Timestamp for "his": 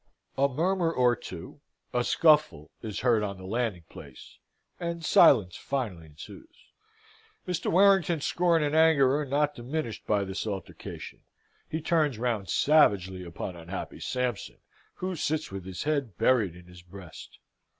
15.65-15.83, 16.65-16.81